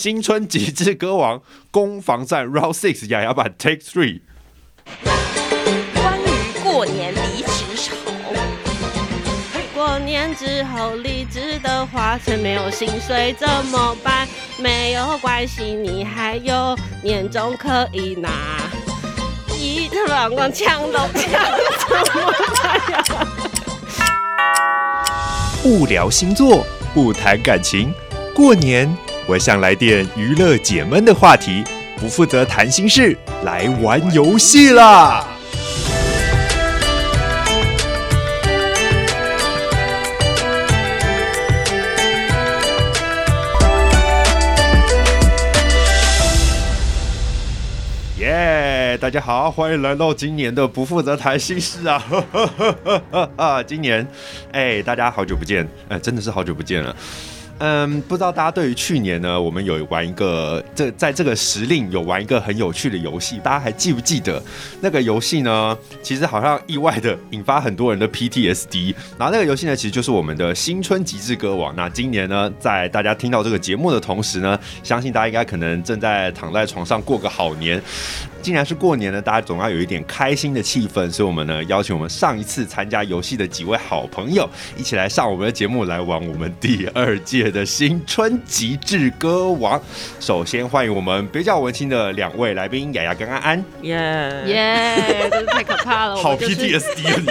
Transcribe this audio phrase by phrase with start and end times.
[0.00, 1.42] 新春极致歌王
[1.72, 4.20] 攻防战 Round Six 雅雅版 Take Three。
[5.92, 7.96] 关于过年离职潮，
[9.74, 14.28] 过年之后离职的话，却没有薪水怎么办？
[14.60, 18.30] 没有关系，你还有年终可以拿。
[19.58, 21.28] 一两个枪都枪
[21.88, 23.04] 怎么办呀？
[25.60, 27.92] 不 聊星座，不谈感情，
[28.32, 28.88] 过年
[29.28, 31.62] 我想来点娱乐解闷的话题，
[31.98, 33.14] 不负责谈心事，
[33.44, 35.22] 来玩游戏啦！
[48.16, 52.02] 耶，大家好，欢迎来到今年的不负责谈心事啊！
[53.36, 54.08] 啊， 今年，
[54.52, 56.96] 哎，大家好久不见，哎，真的是好久不见了。
[57.60, 64.40] 嗯，不知道大家对于去年呢，我们有玩一个这在这个时令有玩一个很有趣的游戏，大家还记不记得
[64.80, 65.76] 那个游戏呢？
[66.00, 68.94] 其实好像意外的引发很多人的 PTSD。
[69.18, 71.74] 然后那个游戏呢，其实就是我们的新春极致歌王。
[71.74, 77.82] 那今年呢，在大家听到这个节目的同时呢，相信大家应该可能正在躺在床上过个好年。
[78.40, 89.80] 既然是过年呢，大家总要有一点开心的气氛，所以我们呢邀请我们上一次参加游戏的几位好朋友一起来上我们的节目，来玩我们第二届的新春极致歌王。
[90.20, 93.64] 首先欢迎我们比较文青的两位来宾雅雅跟安安。
[93.82, 93.96] 耶
[94.46, 96.16] 耶，真是太可怕了！
[96.16, 97.28] 好 PTSD 啊你，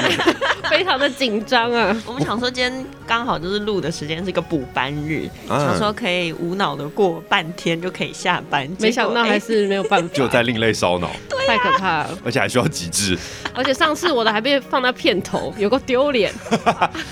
[0.71, 1.95] 非常的紧张啊！
[2.05, 11.09] 我们想说今天刚好就是录的时间是一个补班日，想说可以无脑的过半天就可以下班，没想到还是没有办法，就在另类烧脑。
[11.29, 13.17] 对啊、太可怕了，而且还需要极致。
[13.53, 16.33] 而且上次我的还被放在片头， 有个丢脸。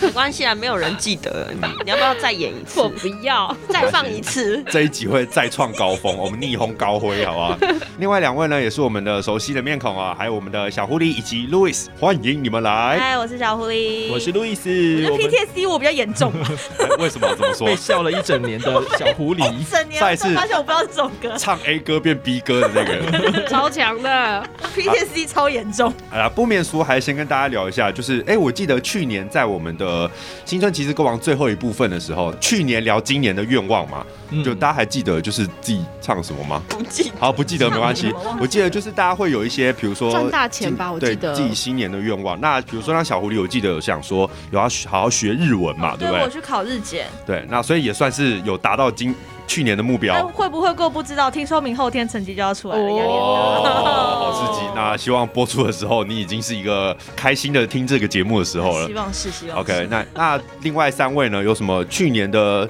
[0.02, 1.62] 没关系啊，没有人记得你。
[1.84, 2.82] 你要不要再演一次？
[2.82, 4.64] 我不要，再放一次。
[4.70, 7.58] 这一集会再创高峰，我们逆风高飞，好不好？
[8.00, 12.98] 另外两位呢，也是我们的熟悉的面孔啊，还有我们的小狐狸以及 Louis，欢迎你们来。
[13.00, 15.12] 嗨，我是小狐狸，我是 Louis。
[15.12, 16.32] 我的 PTSD 我比较严重。
[16.98, 17.68] 为什么这么说？
[17.68, 20.00] 被笑了一整年的小狐狸，一整年。
[20.00, 24.48] 再次发现我不知道这首歌，唱 A 歌变 B 歌的那个， 超强的。
[24.74, 25.94] PTSD 超严重。
[26.12, 30.10] 哎呀，不免俗，还先跟大家聊一下，就是哎、欸，我记得去年在我们的
[30.46, 36.62] 新春骑士歌王最后一部分的时候，去年聊今年的愿望嘛，嗯、就大家还记得就是自己唱什么吗？
[36.70, 38.14] 不记，好，不记得没关系。
[38.40, 42.40] 我记得就是大家会有一些，比如说赚大钱吧，我记得对自己新年的愿望。
[42.40, 46.24] 那比如说让小狐狸，我记得有想说有要好好学日文嘛，对不对？
[46.24, 47.08] 我去考日检。
[47.26, 49.16] 对，那所以也算是有达到今。
[49.48, 54.66] 去年的目标会不会过不知道，听说明后天成绩就要出来了，压力好刺激！
[54.76, 58.88] 那希望播出的时候，你已经是一个开心的听这个节目的时候了。
[58.88, 59.60] 希望是，希望。
[59.60, 61.44] OK，那那另外三位呢？
[61.44, 62.68] 有什么去年的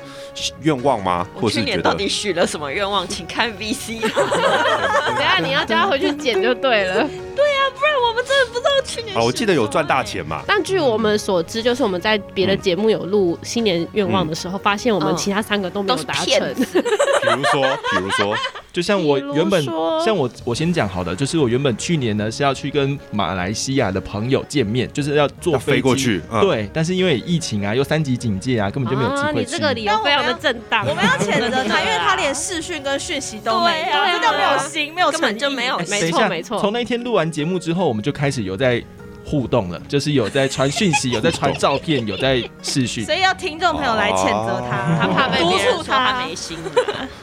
[0.64, 1.25] 愿望吗？
[1.40, 3.08] 我去年到底许了什么愿望？
[3.08, 4.02] 请看 VC。
[4.04, 7.08] 等下你要叫他回去剪就对了。
[7.34, 7.46] 对
[7.78, 9.16] 不然我们真的不知道去年。
[9.16, 10.41] 啊，我记得有赚大钱嘛。
[10.47, 16.53] 但据我们所知，就是我们在别的节目有录新年愿望的时候，发现我们其他三个都没有达成。
[16.56, 18.36] 比如说，比如说，
[18.72, 19.63] 就像我原本，
[20.03, 26.22] 像我，我先讲好的，就是我原本去年呢是要去跟马来西亚的朋友见面，就是要坐飞，飞过去。
[26.31, 29.30] 嗯、对，但是因为疫情啊，又三级警戒啊，根本就没有机会。
[29.30, 30.86] 啊、你这个理由非常的正当。
[30.88, 35.80] 我们要谴责他， 因为他连视讯跟讯息都没有，真的、啊、没有心，没有根本就没有。
[35.90, 36.59] 没错，没错。
[36.59, 38.84] 从那一天录完节目之后，我们就开始有在。
[39.28, 46.59] 互动了，就是有在传讯息，有在传照片，有在视讯， 所以要听众朋友来谴责他，他怕被督促他没心。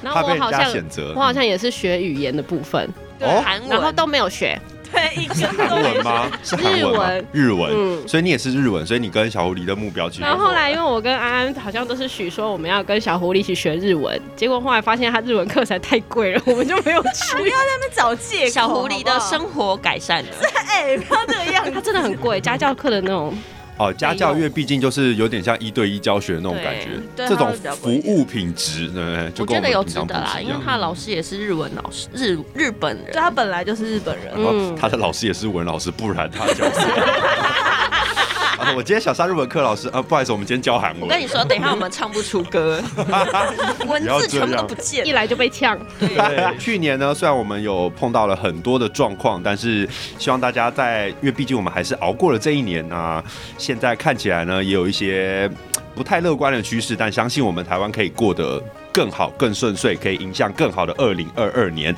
[0.02, 0.68] 然后我好像
[1.14, 4.60] 我好像也是学语言的部分，对，韩文，然后都没有学。
[4.92, 6.30] 对，一个韩文吗？
[6.44, 7.10] 是韩文吗？
[7.32, 7.70] 日文，日文。
[7.74, 10.22] 嗯，所以你也是日文，所以你跟小狐狸的目标其实。
[10.22, 17.36] 然后后来，因为我跟安安好像都是许说我们要跟小狐狸一起学日文，结果后来发现他日文课才太贵了，我们就没有去。
[17.38, 18.50] 不要在那边找借口。
[18.50, 20.28] 小狐狸的生活改善了。
[20.68, 23.34] 哎，不要这个样子，他真的很贵，家教课的那种。
[23.82, 29.16] 哦，家教因为毕竟就是有点像一对一教学的那种感觉，这种服务品质，对不对？
[29.38, 36.86] 我，我觉得有值得啦，因为他的老师也是日文老师，日日本人，对，他本来就是日本人，嗯，他的老师也是日文老师，不然他教什
[38.64, 38.74] 么？
[38.76, 41.02] 我今天想上日文课，老师啊，不好意思，我们今天教韩文。
[41.02, 42.82] 我跟你说，等一下我们唱不出歌，
[43.86, 45.78] 文字全部都不见，一来就被呛。
[45.98, 49.88] 对，去年呢，虽然我们有碰到了很多的状况，但是
[50.18, 53.22] 希望大家在，因为毕竟我们还是熬过了这一年啊。
[53.58, 55.50] 现在看起来呢，也有一些
[55.94, 58.62] 不太乐观的趋势，但相信我们台湾可以过得
[58.92, 61.94] 更好、更顺遂，可以迎向更好的二零二二年。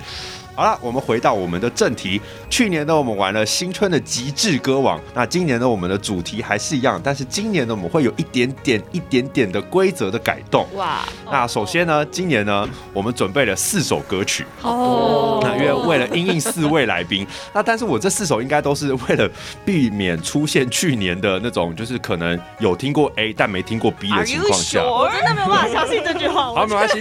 [0.56, 2.20] 好了，我们回到我们的正题。
[2.48, 5.00] 去年呢，我们玩了新春的极致歌王。
[5.12, 10.64] 那今年呢，我们的主题还是一样，但是今年呢，我们会有一点点、一点点的规则的改动。
[10.74, 11.00] 哇！
[11.28, 14.46] 那首先呢，今年呢，我们准备了四首歌曲。
[14.62, 15.40] 哦。
[15.42, 19.28] 那因为为了因应四位来宾，那但是我这四首应该都是为了
[19.64, 24.80] 避免出现去年的那种，就是可能有听过 A 但没听过 B 的情况下。
[24.80, 24.88] Sure?
[24.88, 26.44] 我真的没有办法相信这句话。
[26.44, 27.00] 好，没关系。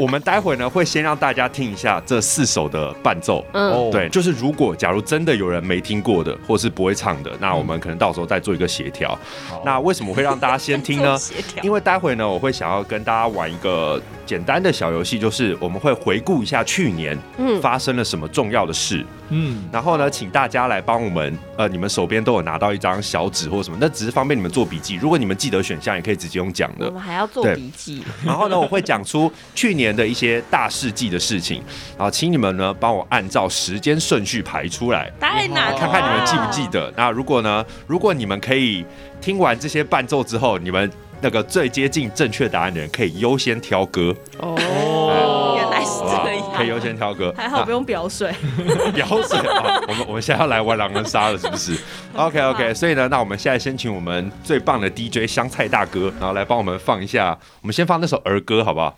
[0.00, 3.44] 我们待会呢会先让大家听一下这四首的伴奏。
[3.52, 3.90] 嗯。
[3.90, 9.10] 对，就是如果假如真的有人没听过的，或是不会唱的，那我们可能到时候再做一个协调。
[9.46, 9.62] 好。
[9.62, 11.18] 那为什么会让大家先听呢？
[11.62, 17.18] 因为待会呢，我会想要跟大家玩一个简单的小游戏，就是我们会回顾一下去年
[17.60, 19.04] 发生了什么重要的事。
[19.30, 19.68] 嗯。
[19.72, 24.94] 然后呢，请大家来帮我们，呃，你们手边都有拿到一张小纸或什么，那只是方便你们做笔记。
[24.94, 26.86] 如果你们记得选项，也可以直接用讲的。
[26.86, 28.04] 我们还要做笔记。
[28.24, 31.60] 然后呢，我会讲出去年的一些大事记的事情，
[31.98, 36.92] 然后请你们呢帮我按照时间顺序排出来，太难了，看看你们记不记得。
[36.96, 38.84] 那如果呢，如果你们可以
[39.20, 40.88] 听完这些伴奏之后，你们
[41.20, 44.14] 那个最接近正确答案的人可以优先挑歌。
[44.38, 48.32] 哦，原来是这样，可以优先挑歌，还好不用表水。
[48.94, 51.76] 表水啊，我们我们现在要来玩狼人杀了，是不是
[52.14, 58.96] ？OK OK，所以呢，那我们现在先请我们最棒的 DJ 香菜大哥，然后来帮我们放一下，我们先放那首儿歌，好不好？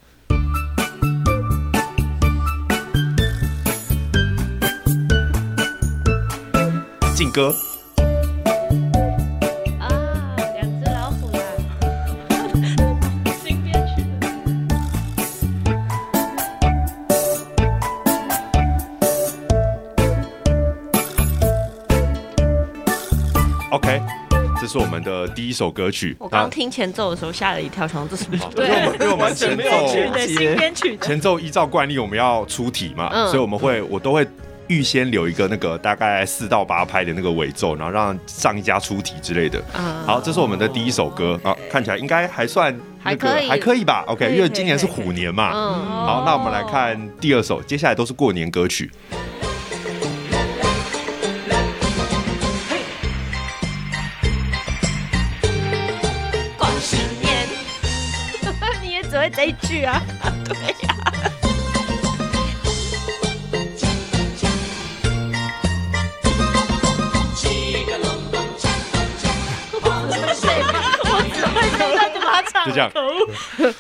[7.15, 7.55] 进歌
[24.73, 26.17] 是我们的第一首歌曲。
[26.19, 28.51] 我刚听前奏的时候吓了一跳，想这是什么？
[28.57, 29.87] 对，因为我们 前奏
[30.27, 34.27] 新编曲，前奏依照惯例我们要出题嘛，所以我们会，我都会。
[34.69, 39.61] 预先留一个那个大概四到八拍的那个尾奏，然后让上一家出题之类的。
[40.07, 45.53] 好，这是我们的第一首歌啊，看起来应该还算那个还可以吧？OK，因为今年是虎年嘛。
[45.53, 48.91] 好，那我们来看第二首，接下来都是过年歌曲。
[49.11, 49.21] 恭
[59.13, 60.03] 只会这一句啊？
[60.49, 60.57] 对
[60.87, 61.12] 呀。
[72.67, 72.91] 就这样，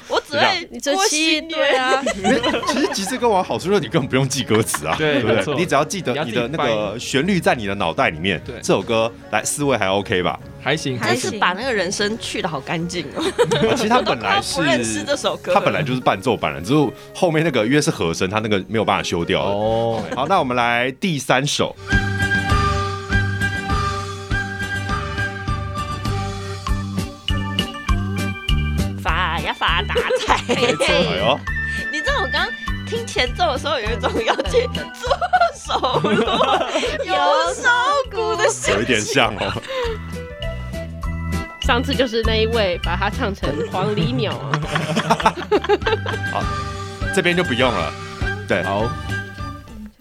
[0.08, 2.02] 我只会你这七对啊。
[2.68, 5.54] 其实极致歌王好处就是你根本不用记歌词啊，对不对？
[5.56, 8.40] 你只要记得你的那个旋律在你的脑袋里面。
[8.44, 10.38] 对，这首歌来四位还 OK 吧？
[10.62, 13.24] 还行，还是把那个人声去的好干净哦。
[13.76, 19.42] 其实他本来 是认识这首歌，他本来就是伴奏版的，只是后面那个因为是和声，他那个没有办法修掉。
[19.42, 21.74] 哦，好，那我们来第三首。
[29.72, 30.36] 发大财！
[30.52, 31.40] 哎呦，
[31.90, 32.52] 你知道我刚刚
[32.86, 35.16] 听前奏的时候，有一种要去左
[35.56, 36.12] 手锣
[37.06, 37.14] 右
[37.54, 37.70] 手
[38.10, 39.62] 鼓的声音， 有一点像哦。
[41.64, 44.52] 上次就是那一位把它唱成黄鹂鸟啊。
[46.32, 46.42] 好，
[47.14, 47.90] 这边就不用了。
[48.46, 48.86] 对，好，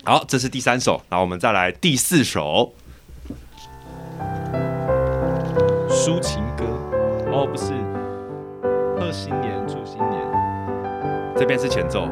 [0.04, 2.74] 好，这是第三首，然后我们再来第四首，
[5.88, 6.66] 抒情歌。
[7.32, 7.72] 哦，不是。
[9.12, 10.22] 贺新年，祝新年。
[11.36, 12.08] 这边是前奏，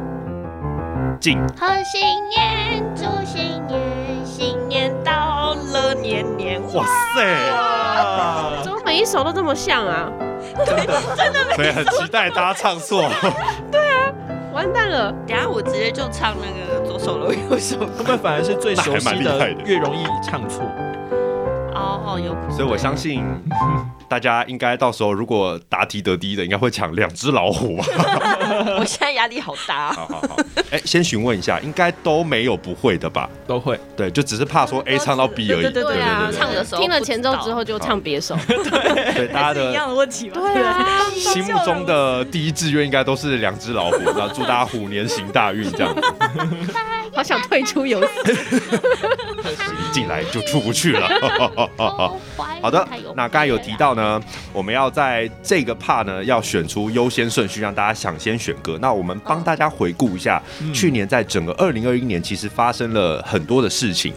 [1.18, 1.38] 进。
[1.58, 3.80] 贺新年，祝新年，
[4.22, 6.60] 新年到了年年。
[6.74, 8.62] 哇塞！
[8.62, 10.12] 怎么每一首都这么像啊？
[10.66, 11.54] 真的， 真的。
[11.54, 13.08] 所以很期待大家唱错。
[13.72, 14.12] 对啊，
[14.52, 15.10] 完蛋了！
[15.26, 17.78] 等下我直接就唱那个左手楼右手。
[17.78, 20.66] 会不会反而是最熟悉的，越容易唱错？
[21.80, 22.50] 哦哦，有可能。
[22.50, 23.24] 所以我相信。
[24.10, 27.84] 大家应该到时候如果答题得第一的，应该会抢两只老虎吧？
[28.76, 29.92] 我现在压力好大啊。
[29.92, 30.36] 好好好，
[30.72, 33.30] 哎，先询问一下，应该都没有不会的吧？
[33.46, 35.62] 都会，对，就只是怕说 A 唱到 B 而已。
[35.62, 38.36] 对对对啊，唱的时候听了前奏之后就唱别首。
[39.14, 40.40] 对，大家的一样的问题嘛。
[40.40, 46.02] 对啊，心目中的第一志愿应该都是两只老虎，然后祝大家虎年行大运这样子。
[47.12, 51.08] 好想退出游戏，一进来就出不去了。
[51.76, 54.20] 好的，那刚才有提到呢，
[54.52, 58.78] 我们要在这个 part 呢要选出优先顺序，让大家抢先选歌。
[58.82, 60.42] 那我们帮大家回顾一下，
[60.74, 64.12] 去年在整个二零二一年，其实发生了很多的事情。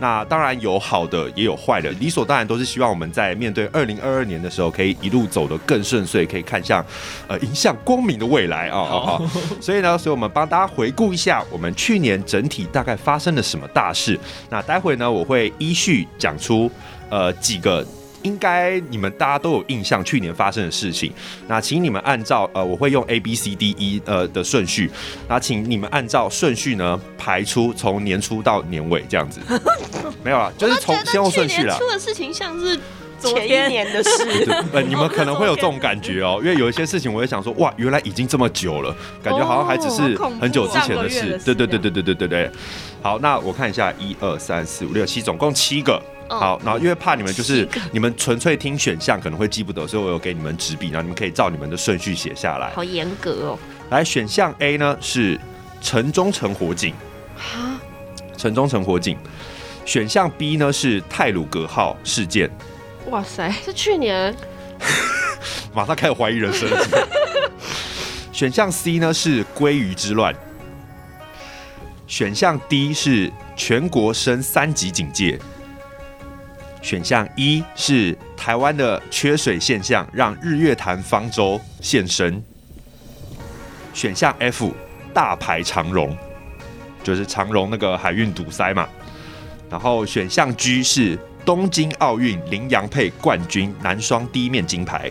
[0.00, 6.84] 那当然有好的，也有坏的，理所当然都是希望我们在面对二零二二年的时候，可以一路走得更顺遂，可以看向
[7.28, 9.22] 呃迎向光明的未来啊啊啊！
[9.60, 14.18] 所以呢，所以我们帮大家回顾一下，我们去年整体大概发生了什么大事。
[14.50, 16.70] 那待会呢，我会依序讲出
[17.14, 17.86] 呃几个。
[18.24, 21.12] 应该你们大家都有印象，去年发生的事情。
[21.46, 24.90] 那请你们按照呃，我会用 A B C D E 呃的顺序，
[25.28, 29.40] 那请你们按照顺序呢排出从年初到年尾这样子。
[30.24, 31.76] 没有了，就是从先后顺序了。
[31.76, 32.80] 出的事情像是
[33.20, 34.64] 前一年的事。
[34.72, 41.38] 呃，你们 可能会有这种感觉哦，因为有一些事情我也想说，哇，原来已经这么久了，感觉好像还只是很久之前的事。
[41.44, 42.50] 对对对对对对对对。
[43.02, 46.02] 好，那我看一下，一二三四五六七，总共七个。
[46.28, 52.70] 好，然后因为怕你们就是你们纯粹听选项可能会记不得，所以我有给你们纸笔，然后你们可以照你们的顺序写下来。
[52.70, 53.58] 好严格哦。
[53.90, 55.38] 来，选项 A 呢是
[55.80, 56.94] 城中城火警。
[57.36, 57.78] 哈？
[58.36, 59.16] 城中城火警。
[59.84, 62.50] 选项 B 呢是泰鲁格号事件。
[63.10, 64.34] 哇塞，是去年。
[65.74, 66.68] 马上开始怀疑人生。
[68.32, 70.34] 选项 C 呢是鲑鱼之乱。
[72.06, 75.38] 选项 D 是全国升三级警戒。
[76.84, 82.44] 选项一是台湾的缺水现象让日月潭方舟现身。
[83.94, 84.70] 选项 F
[85.14, 86.14] 大排长荣，
[87.02, 88.86] 就是长荣那个海运堵塞嘛。
[89.70, 95.10] 然后选项 G 是东京奥运麟洋配冠军男双第一面金牌。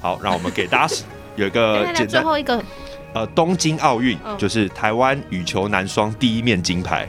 [0.00, 0.94] 好，让我们给大家
[1.34, 2.08] 有一个 简单。
[2.08, 2.62] 最后一个，
[3.14, 7.08] 呃，东京奥运就是台湾羽球男双第一面金牌。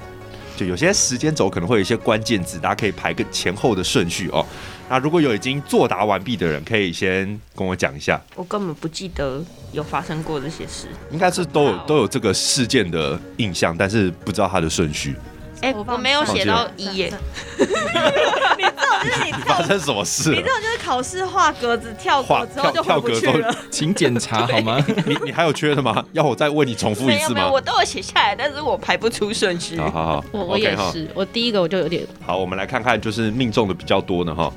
[0.56, 4.46] 就有些时间轴可能会有一些关键字，大家可以排个前后的顺序哦。
[4.90, 8.22] 那如果有已经作答完毕的人，可以先跟我讲一下。
[8.36, 15.16] 我根本不记得有发生过这些事，应该是都有都有这个事件的印象，但是不知道它的顺序。
[15.66, 17.12] 哎、欸，我没有写到一耶。
[17.58, 20.30] 你这种就是你 发生什么事？
[20.30, 23.52] 你这种就是考试画格子跳过之后就回不去了。
[23.72, 24.78] 请检查好吗？
[25.08, 26.06] 你你还有缺的吗？
[26.12, 27.30] 要我再为你重复一次吗？
[27.30, 29.76] 没有，没有，我都有写下来，但是我排不出顺序。
[29.78, 32.06] 好好好，我我也是，okay, 我第一个我就有点。
[32.24, 34.54] 好，我们来看看，就是命中的比较多呢哈。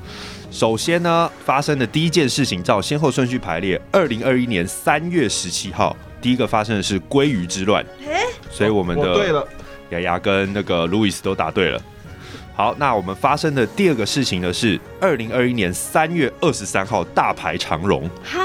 [0.51, 3.81] 首先呢，发生的第一件事情照先后顺序排列。
[3.91, 7.83] 二零二一年三月十七号，第一个发生的是鲑鱼之乱。
[8.05, 9.47] 欸、所以我们的我对了。
[9.89, 11.81] 雅雅跟那个路易斯都答对了。
[12.55, 18.09] 好，那我们发生的第二个事情呢是二零二一年三月二十三号大排长龙。
[18.21, 18.41] 哈，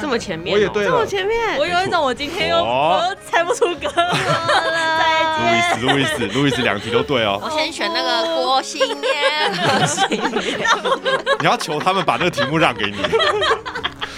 [0.00, 4.16] 这么前面，我也对了，这么前面，我有一种我今天又我 猜不出歌了。
[5.40, 7.40] 路易斯，路易斯，路易斯，两题都对哦。
[7.42, 9.50] 我先选那个郭新年。
[11.40, 12.98] 你要求他们把那个题目让给你。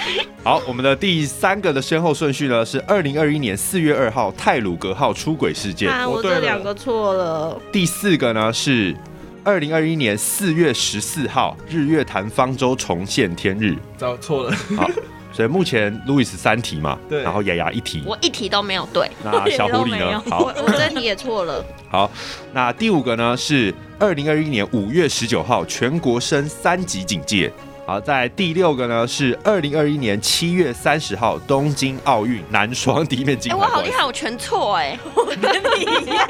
[0.43, 5.91] 好，我们的第三个的先后顺序呢是二零二一年四月二号泰鲁格号出轨事件。
[5.91, 7.61] 啊，我这两个错了。
[7.71, 8.97] 第四个呢是
[9.45, 13.77] 二零二一年四月十四号日月潭方舟重现天日。
[13.97, 14.57] 找错了。
[14.77, 14.91] 好，
[15.33, 19.09] 所以目前路易斯三题嘛，对，然后雅雅一题，我一题都没有对。
[19.25, 20.21] 那小狐狸呢？
[20.29, 21.65] 好，我这题也错了。
[21.89, 22.11] 好，
[22.53, 27.53] 那第五个呢是二零二一年五月十九号全国升三级警戒。
[27.93, 33.59] 好，在第六个呢是二零二一年七月三十号东京奥运男双第一面金牌。
[33.59, 36.27] 哎、欸，我好厉害，我全错哎，我跟你一样。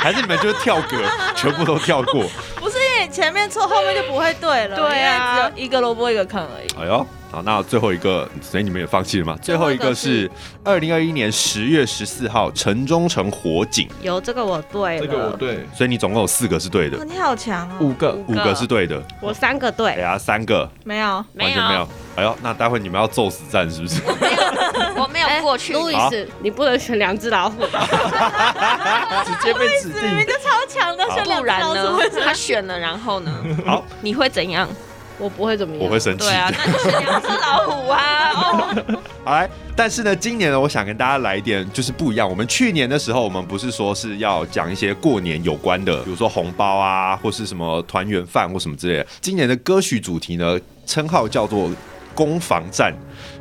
[0.00, 0.96] 还是你们就是跳格，
[1.36, 2.24] 全部都跳过？
[2.56, 4.76] 不是，因为前面错，后面就不会对了。
[4.78, 6.82] 对啊，只有一个萝卜一个坑而已。
[6.82, 7.06] 哎呦。
[7.34, 9.36] 好，那最后一个，所以你们也放弃了吗？
[9.42, 10.30] 最后一个是
[10.62, 13.88] 二零二一年十月十四号城中城火警。
[14.02, 17.04] 有这个我对了，这个我对，所以你总共有四个是对的。
[17.04, 19.02] 你好强哦，五个，五个是对的。
[19.20, 19.94] 我三个对。
[19.94, 21.88] 对啊，三个没有，完全没有。
[22.14, 24.00] 哎呦，那待会你们要揍死战是不是？
[24.20, 25.72] 没有，我没有过去。
[25.72, 27.62] 路易斯，你不能选两只老虎。
[27.66, 30.08] 直接被指定。
[30.08, 32.00] 你们就超强的，选两只老虎。
[32.24, 33.32] 他选了，然后呢？
[33.66, 34.68] 好，你会怎样？
[35.18, 36.26] 我不会怎么样，我会生气。
[36.26, 38.30] 对啊，那就是两只老虎啊！
[38.34, 42.28] 哦， 好来，但是呢，今年呢，我想跟大家来一点就是不一样。
[42.28, 49.06] 我们去年的时候，我们不是说是要讲一些过年有关的，比如说红包啊，或是什么团圆饭或什么之类的。
[49.20, 51.70] 今年的歌曲主题呢，称号叫做
[52.14, 52.92] 攻防战。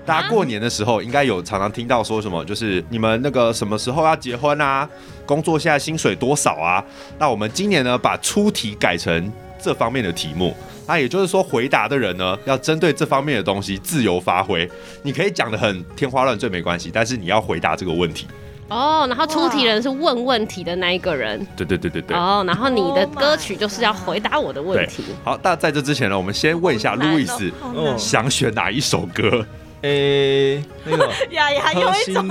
[0.05, 4.87] 大家过年的时候应该有常常听到说什么，就是你们那个什么时候要结婚啊？
[5.25, 6.83] 工作现在薪水多少啊？
[7.17, 9.31] 那我们今年呢，把出题改成
[9.63, 10.53] 这方面的题目。
[10.85, 14.69] 那也就是说，回答的人呢，要针对这方面的东西自由发挥。
[15.01, 18.27] 你可以讲的很天花乱坠没关系，但是你要回答这个问题。
[18.67, 21.45] 哦，然后出题人是问问题的那一个人。
[21.55, 22.17] 对对对对对。
[22.17, 25.03] 哦，然后你的歌曲就是要回答我的问题。
[25.23, 27.51] 好，那在这之前呢，我们先问一下路易斯，
[27.97, 29.45] 想选哪一首歌？
[29.83, 32.25] 诶，那个 雅雅有一种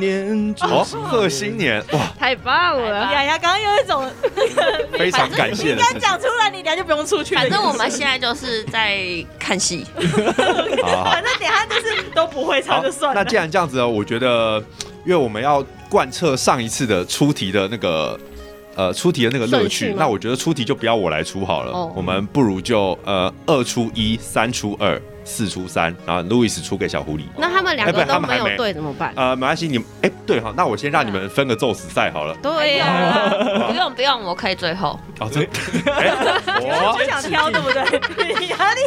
[0.71, 3.13] 哦，贺新年哇， 太棒了！
[3.13, 4.11] 雅雅刚刚有一种
[4.93, 7.35] 非常感谢，你应该讲出来，你等下就不用出去。
[7.35, 8.99] 反正我们现在就是在
[9.39, 13.23] 看戏，反正等下就是都不会唱就算了。
[13.23, 14.59] 那既然这样子呢，我觉得，
[15.05, 18.19] 因为我们要贯彻上一次的出题的那个
[18.77, 24.99] 呃出题的那个乐趣，那我觉得出题就不要我来出好了，我们不如就呃二出一，三出二。
[25.25, 27.23] 四出三，然后 Louis 出给小狐狸。
[27.37, 29.13] 那他们两个都没有对怎么办？
[29.17, 32.35] 呃，没关系，你们哎对哈，那我先让你们分个宙死赛好了。
[32.43, 33.31] 对呀，
[33.69, 34.99] 不用不用，我可以最后。
[35.21, 35.41] 哦，这
[36.61, 38.47] 我 不想挑对不对？
[38.49, 38.81] 压力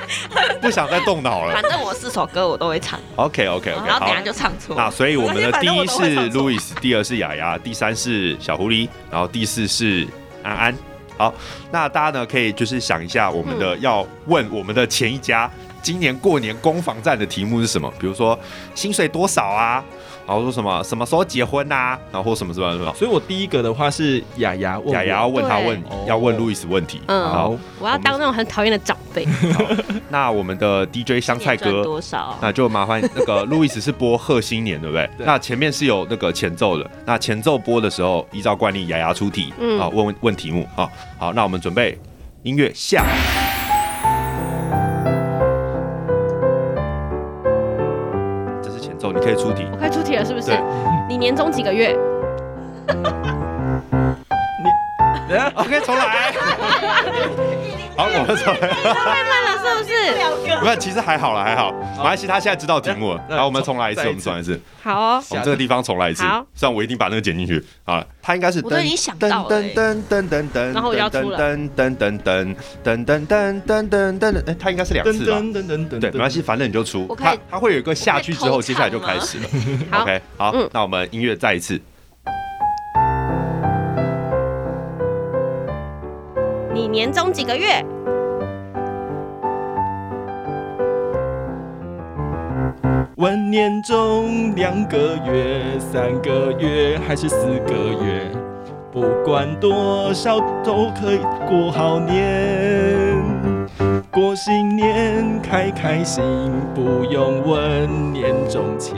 [0.62, 1.54] 不想再动脑了。
[1.54, 3.00] 反正我四首歌我都会唱。
[3.16, 4.76] OK OK OK，然后等下就唱错。
[4.76, 10.08] 那所以我们的第一是 Louis，，第二是雅雅，第三是小狐狸，然后第四是
[10.44, 10.76] 安安。
[11.18, 11.34] 好，
[11.72, 15.50] 那大家呢可以就是想一下，我们的要问我们的前一家。
[15.86, 17.94] 今年过年攻防战的题目是什么？
[18.00, 18.38] 比如说
[18.74, 19.86] 薪水多少啊？
[20.26, 22.00] 然后说什么什么时候结婚呐、啊？
[22.12, 22.92] 然后或什么什么什么？
[22.96, 27.00] 所以我第一个的话是雅雅问，雅雅要问他问，要问路易斯问题。
[27.06, 29.28] 嗯，好，我要当那种很讨厌的长辈。
[30.10, 32.36] 那我们的 DJ 香菜哥多少？
[32.42, 35.08] 那就麻烦那个路易斯是播贺新年，对不 对？
[35.20, 36.90] 那前面是有那个前奏的。
[37.06, 40.90] 那前奏播的时候，依照惯例，雅雅出题，嗯，啊，问问问题目啊。
[41.20, 41.96] 好，那我们准备
[42.42, 43.06] 音乐下。
[49.26, 50.52] 可以出题，我可以出题了，是不是？
[51.10, 51.98] 你年终几个月？
[55.28, 56.32] 你， OK，重来。
[57.96, 58.68] 好，我们重来。
[58.68, 59.96] 太慢了，是不是？
[60.60, 61.72] 不，其实还好了，还好。
[61.72, 63.24] 没关系，他现在知道题目了。
[63.30, 64.60] 好，我们重来一次，我们重来一次。
[64.84, 66.24] 好，我们这个地方重来一次。
[66.24, 67.64] 好，虽然我一定把那个剪进去。
[67.84, 69.50] 好，他应该是我都已经想到了。
[69.50, 71.40] 噔噔噔噔噔，然后我要出了。
[71.40, 75.38] 噔噔噔噔噔噔噔噔噔噔，哎，他应该是两次吧？
[75.38, 77.16] 噔噔噔噔对，没关系，反正你就出。
[77.18, 79.46] 他他会有一个下去之后，接下来就开始了。
[80.02, 81.80] OK，好，那我们音乐再一次。
[86.96, 87.86] 年终几个月？
[93.18, 98.32] 问年终两个月、三个月还是四个月？
[98.94, 102.16] 不管多少都可以过好年。
[104.10, 106.24] 过新年开开心，
[106.74, 108.96] 不用问年终钱，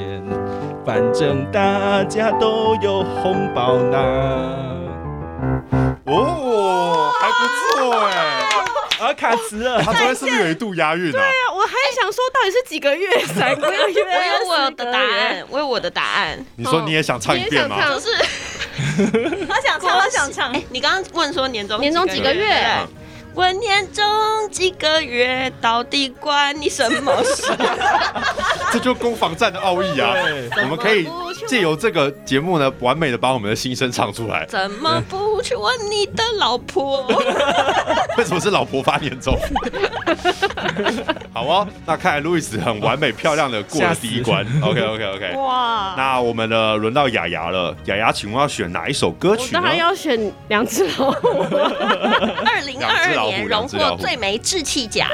[0.86, 4.67] 反正大家都有红包拿。
[6.08, 8.50] 哦，还不错哎。
[9.00, 9.80] 啊，卡词了！
[9.84, 11.12] 他昨天是不是有一度押韵啊？
[11.12, 13.08] 对啊，我还想说到底是几个月？
[13.28, 14.04] 三个月？
[14.04, 16.43] 我有我的答案， 我有我的答案。
[16.56, 17.78] 你说你也想唱一遍吗？
[17.80, 18.08] 就是，
[19.48, 20.52] 他想唱，他想唱。
[20.72, 22.65] 你刚刚问说年终年终几个月？
[23.38, 24.04] 问年终
[24.50, 27.43] 几个月，到底关你什么事？
[28.73, 30.12] 这就攻防战的奥义啊！
[30.63, 31.08] 我们可以
[31.47, 34.43] 借由这个节目呢，完美的把我们的心声唱出来。
[34.47, 37.06] 怎么不去问你的老婆？
[38.17, 39.38] 为什么是老婆发年终？
[41.34, 44.45] 好哦，那看来路易斯很完美漂亮的过了第一关。
[44.62, 45.34] OK OK OK。
[45.38, 45.93] 哇！
[45.95, 49.60] 那我们的轮到雅雅了，雅雅，请问要选哪一首歌曲呢？
[49.60, 51.27] 当然要选两只老虎。
[52.45, 55.08] 二零二二年荣获最美志气奖。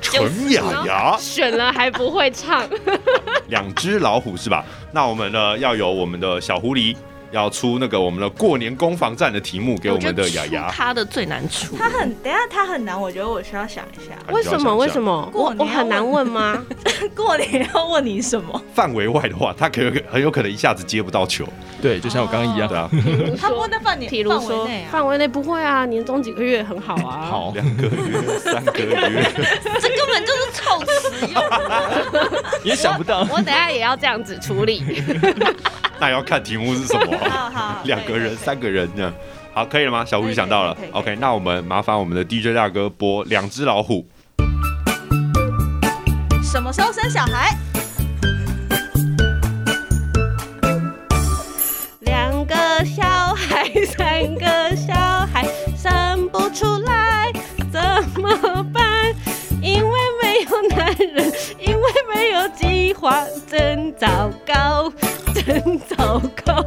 [0.00, 2.62] 纯雅雅选了还不会唱。
[3.48, 4.64] 两只老虎是吧？
[4.92, 6.96] 那我们呢要有我们的小狐狸。
[7.30, 14.74] 要出那个我们的过年攻防战的题目给我们的雅雅，他的最难出，他很等下他很难，我觉得我需要想一下，为什么？
[14.74, 15.30] 为什么？
[15.34, 16.64] 我我很难问吗？
[17.14, 18.62] 过年要问你什么？
[18.74, 21.46] 范围外的话，他可能很有可能一下子接不到球。
[21.80, 22.88] 对，就像我刚刚一样，对啊。
[23.40, 28.94] 他问的范围，比如说范围内不会啊，年终几个月很好啊， 好，两个月、三个月，
[29.80, 31.42] 这根本就是凑词用，
[32.64, 33.26] 也想不到。
[33.30, 35.02] 我等下也要这样子处理。
[36.00, 37.16] 那要看题目是什么。
[37.28, 39.12] 好好， 两个人、三个人这样，
[39.52, 40.04] 好，可以了吗？
[40.04, 44.06] 小狐狸想到了，OK，那我们麻烦我们的 DJ 大哥播《两只老虎》。
[46.42, 47.56] 什么时候生小孩？
[52.00, 54.94] 两个小孩，三个小
[55.32, 55.44] 孩，
[55.76, 57.32] 生不出来
[57.70, 57.80] 怎
[58.22, 58.84] 么办？
[59.60, 59.90] 因为
[60.22, 61.82] 没有男人，因为
[62.14, 64.90] 没有计划，真糟糕。
[65.42, 66.62] 真糟糕！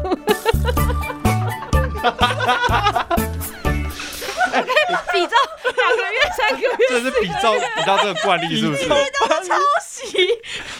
[5.13, 8.87] 比照两个月、三个月，这是比照比照这个惯例，是不是？
[8.87, 9.55] 抄
[9.85, 10.27] 袭？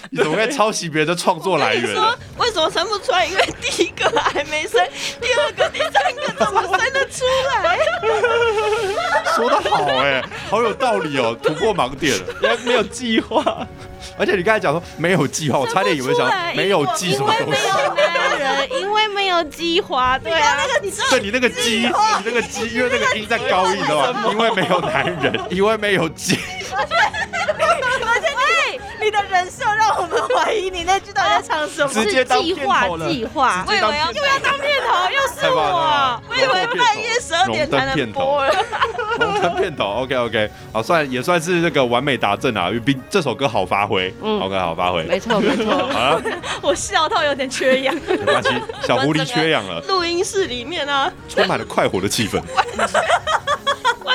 [0.10, 1.94] 你怎么会抄袭别人的创作来源？
[1.94, 3.26] 说为什么生不出来？
[3.26, 4.86] 因为第一个个还没生，
[5.20, 7.26] 第二个、第三个怎么生得出
[7.64, 7.80] 来？
[9.42, 12.26] 说的好哎， 好有道理哦，突破盲点了。
[12.42, 13.66] 原来没有计划，
[14.18, 17.68] 而且你刚才讲说没有计划，我差点以为想没有计什么东西。
[17.68, 21.92] 男人因为没有计划，对啊，那个你知道，对你那个鸡，你
[22.26, 26.38] 那个鸡，因为那个音在高音的话， 因为没有男人，因为没有鸡。
[29.12, 31.90] 的人设让我们怀疑你那句到底在唱什么？
[31.94, 33.10] 直接当片头了。
[33.12, 38.46] 计划，我以为要又要当片头，又是我，我以为半夜十二点才能播。
[38.46, 38.54] 了。
[39.20, 45.66] 龙腾片头， OK OK，好，算也算是那个完美达阵啊，因为比这首歌好发挥，嗯，OK 好发挥，没错没错。
[45.90, 46.22] 好了，
[46.62, 48.50] 我笑到有点缺氧，没关系，
[48.86, 49.82] 小狐狸缺氧了。
[49.88, 52.42] 录音室里面啊，充满了快活的气氛。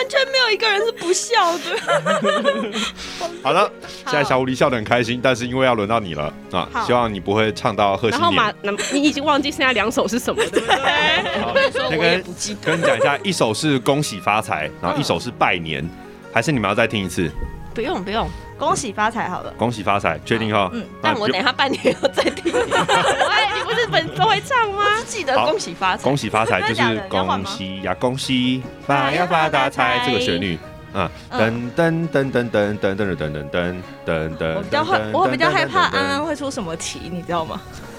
[0.07, 2.79] 完全没有一个人是不笑的。
[3.43, 3.69] 好了，
[4.05, 8.21] 现在小狐狸笑得很开心，但是因为要轮到你了啊，希望你不会唱到贺新年。
[8.21, 8.53] 然后马，
[8.93, 11.91] 你已经忘记剩下两首是什么，对不对？
[11.91, 12.23] 那个
[12.63, 15.85] 跟你讲一下，一首是恭喜发财，然后一首是拜年，
[16.33, 17.29] 还是你们要再听一次？
[17.75, 19.53] 不用不用，恭喜发财好了。
[19.59, 20.71] 恭喜发财，确定哈？
[20.73, 20.85] 嗯。
[21.03, 22.53] 但我等一下半年要再听。
[23.91, 24.85] 本都会唱吗？
[25.07, 26.03] 记得恭喜发财。
[26.03, 30.59] 恭喜发财 就是恭喜呀，恭喜发呀发大财这个旋律
[30.93, 34.55] 啊，噔噔噔噔噔噔噔噔噔噔噔噔。
[34.57, 37.61] 我比较害，我比较害怕安安会出什么题，你知道吗？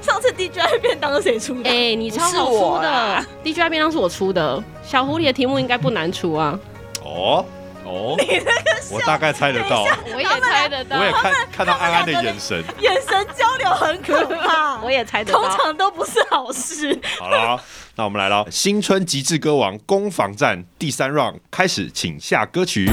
[0.00, 1.68] 上次 DJI 便当是谁出的？
[1.70, 3.24] 哎，你超好出的。
[3.44, 6.58] DJI 便当是我出的，小狐狸的题目应该不难出啊。
[7.02, 7.44] 哦。
[7.84, 16.98] 哦，你那个我大概猜得到，我也猜得到，我也看看到安安的眼神，眼神交流很可怕， 我也猜得到，通常都不是好事。
[17.18, 17.60] 好了，
[17.96, 22.90] 那我们来了， 新春极致歌王攻防战第三 round 开始，请下歌曲。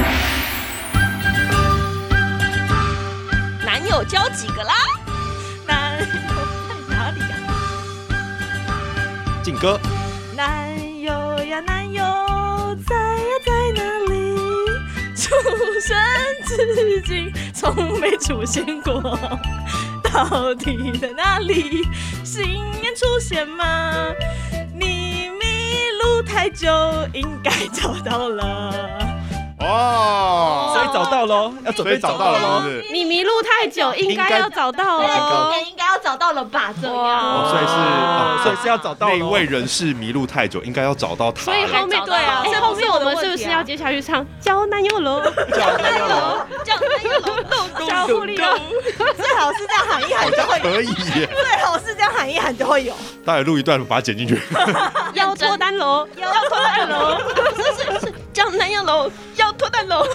[3.65, 4.73] 男友交几个啦？
[5.67, 7.35] 男友在哪里呀？
[9.43, 9.79] 进歌。
[15.85, 15.95] 生
[16.45, 19.01] 至今从没出现过，
[20.03, 21.83] 到底在哪里？
[22.23, 22.43] 新
[22.81, 23.93] 年出现吗？
[24.73, 25.45] 你迷
[26.01, 26.67] 路太久，
[27.13, 28.73] 应该找到了。
[29.59, 32.85] 哦，所以找到喽，要准备找到了是不是？
[32.91, 35.07] 你迷路太久，应该要找到了。
[35.67, 36.71] 应该要找到了吧？
[36.79, 41.41] 这样，所以是，所以是要找到那一位人士迷路太久，应该要找到他。
[41.41, 45.23] 所以后面对啊，后面我们是不是要接下去唱交男友喽？
[45.51, 47.35] 交男友喽，交男友喽，
[47.87, 48.55] 小狐狸喽。
[49.17, 50.93] 最好是这样喊一喊就会有，可以。
[50.93, 52.93] 最好是这样喊一喊就会有。
[53.25, 54.39] 大家录一段，把它剪进去。
[55.15, 57.17] 要脱单喽，要脱单喽。
[57.33, 60.05] 不是是是，交男友喽，要脱单喽。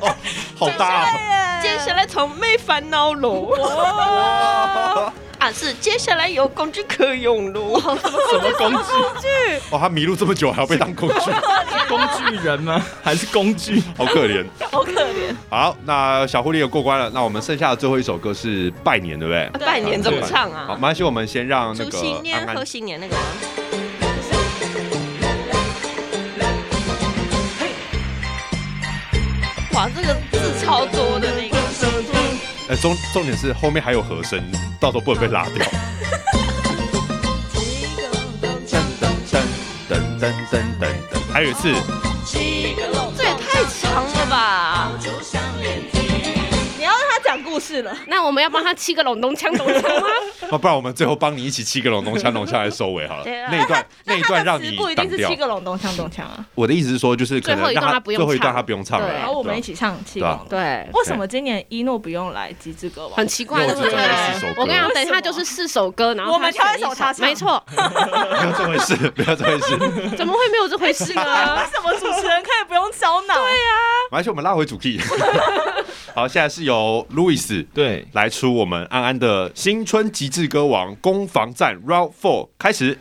[0.00, 0.16] 哦，
[0.58, 1.60] 好大啊！
[1.60, 3.52] 接下来从没烦恼喽。
[5.44, 7.78] 啊，是接下来有工具可用喽。
[8.00, 8.70] 什么工
[9.20, 9.28] 具？
[9.70, 11.30] 哦，他迷路这么久还要被当工具？
[11.86, 12.82] 工具人吗？
[13.02, 13.82] 还是工具？
[13.94, 15.36] 好可怜，好可怜。
[15.50, 17.10] 好，那小狐狸也过关了。
[17.12, 19.66] 那我们剩下的最后一首歌是拜年，对不对？
[19.66, 20.64] 拜年怎么唱啊？
[20.68, 23.14] 好，没关系，我们先让那个祝新年、贺新年那个。
[29.74, 32.33] 哇，这个字超多的那个。
[32.66, 34.42] 哎，重重点是后面还有和声，
[34.80, 35.66] 到时候不能被拉掉。
[38.40, 39.36] 噔噔噔噔
[39.88, 41.74] 噔噔噔噔，还有一次。
[42.26, 44.90] 这也太强了吧！
[47.64, 50.06] 故事了，那我们要帮他七个隆咚锵咚锵吗？
[50.52, 53.24] 那不然我们最后帮你一起七个隆咚锵咚锵来收尾好了。
[53.24, 56.44] 那一段那一段让你不一定是七个隆咚锵咚锵啊。
[56.54, 60.38] 我的意思是说，就是可能让他最后一段他不用唱了，然后我们一起唱七个。
[60.50, 63.16] 对，为什么今年一诺不用来极致歌王？
[63.16, 63.92] 很奇怪，对不对？
[64.58, 67.26] 我跟你讲，等一下就是四首歌，然后我们挑一首他唱。
[67.26, 69.78] 没错，没有这回事， 没有这回事。
[70.18, 71.56] 怎么会没有这回事呢？
[71.56, 73.34] 为什么主持人可以不用烧脑？
[73.34, 73.70] 对呀，
[74.10, 75.00] 而且我们拉回主题。
[76.14, 82.96] 好，现在是由 Louis 对来出我们安安的新春极致歌王攻防战 Round Four 开始。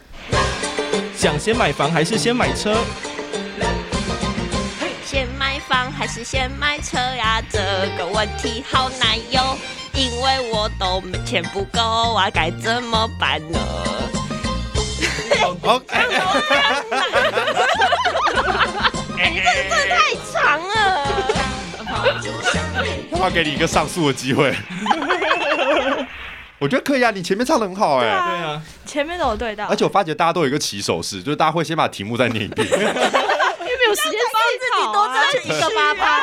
[1.15, 2.75] 想先买房还是先买车？
[5.05, 7.39] 先买房还是先买车呀？
[7.51, 7.59] 这
[7.99, 9.55] 个问题好难哟，
[9.93, 13.59] 因为我都钱不够啊，该怎么办呢
[23.23, 24.53] 要给你一个上诉的机会，
[26.59, 36.21] 我觉得可以啊，你前面唱的很好哎，对啊，前面都有对到，而且我发觉大家都有一个起手式，就是大家会先把题目再念一遍， 因为没有时间帮自己多争取一个八八，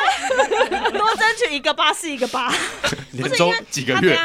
[0.98, 2.52] 多争取一个八是一个八，
[3.12, 4.18] 年终几个月，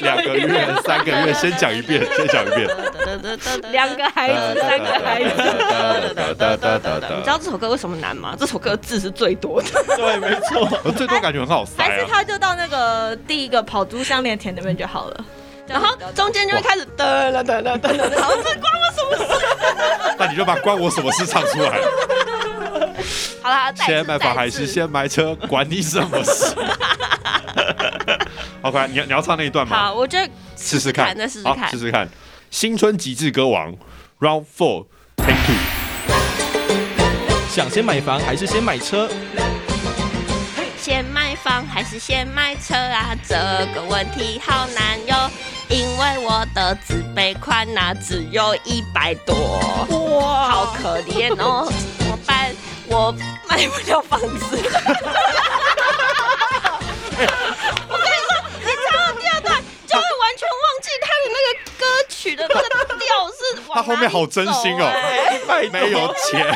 [0.00, 2.68] 两个月、三个月，先讲一遍，先讲一遍。
[3.70, 5.30] 两个孩子，三个孩子。
[7.16, 8.34] 你知道这首歌为什么难吗？
[8.38, 9.68] 这首歌字是最多的。
[9.96, 10.68] 对，没错。
[10.84, 12.08] 我最多感觉很好塞还是啊。
[12.10, 15.24] 他就到那个第一个跑猪项链田那边就好了，
[15.66, 19.24] 然后中间就会开始噔噔噔噔噔了，然后这关我什么事？
[20.18, 21.80] 那你就把关我什么事唱出来。
[23.42, 26.54] 好啦，先买房还是先买车，管你什么事？
[28.62, 29.76] OK，你要你要唱那一段吗？
[29.76, 31.78] 好，我觉得试试看，再试试看试。
[31.78, 32.08] 试看。
[32.52, 33.74] 新春极致歌王
[34.20, 34.84] Round Four
[35.16, 35.56] Take Two，
[37.48, 39.08] 想先买房还是先买车？
[40.76, 43.16] 先买房还是先买车啊？
[43.26, 43.34] 这
[43.74, 45.30] 个问题好难哟，
[45.70, 49.58] 因为我的自备款呐只有一百多，
[50.20, 52.54] 哇，好可怜哦，怎么办？
[52.86, 53.10] 我
[53.48, 54.58] 买不了房子。
[62.48, 63.62] 的那个调是。
[63.72, 66.54] 他后面好真心哦哎，没有钱。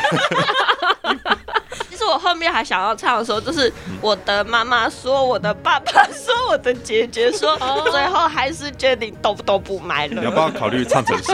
[1.89, 7.57] 其实我后面还想要唱的时候，就是我的妈妈说，我的爸爸 说，我的姐姐说，
[7.91, 10.13] 最后还是决定都都不买了。
[10.19, 11.33] 你要不要考虑唱成熟？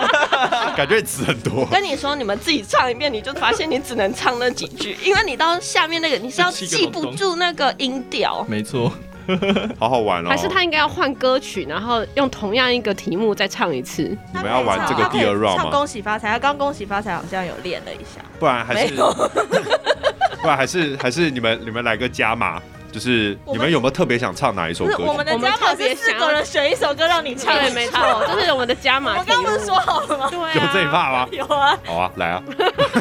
[0.76, 1.64] 感觉词很多。
[1.66, 8.44] 跟你说，你们自己唱一遍，你就发现你只能唱那几句，因为你到下面那个你是要记不住那个音调。
[8.46, 8.92] 没错。
[9.78, 10.28] 好好玩哦！
[10.28, 14.02] 还是他应该要换歌曲，然后用同样一个题目再唱一次？
[14.32, 15.70] 你们要玩这个第二 round 唱吗？
[15.70, 18.20] 恭喜发财，他刚恭喜发财好像有练了一下。
[18.38, 18.94] 不然还是，
[20.42, 22.60] 不然还是还是你们你们来个加码，
[22.92, 27.98] 就是你们有没有特别想唱哪一首歌我们的加码是四个人选一首歌让你唱，对，没错，
[28.32, 29.16] 就是我们的加码。
[29.18, 30.28] 我刚刚不是说好了吗？
[30.30, 31.28] 对啊，有这一趴吗？
[31.32, 32.42] 有啊，好啊，来啊！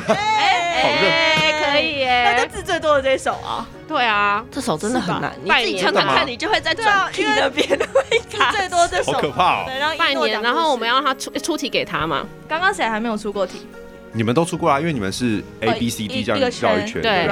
[0.07, 1.44] 哎好认哎，
[1.75, 2.23] 可以耶。
[2.23, 8.51] 那就字最多的这一首啊，对啊，这首真的很难，你拜自己唱看看，你就会在对啊转 P 的边会字卡。
[8.51, 9.11] 最多这首。
[9.11, 9.63] 好可怕哦。
[9.67, 12.25] 对，让拜年，然后我们要让他出出题给他嘛？
[12.47, 13.67] 刚刚谁还没有出过题？
[14.11, 17.29] 你们都出过啊，因为你们是 A B C D 这样一个绕一圈，对。